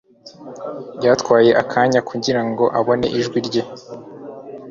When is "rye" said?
3.47-3.61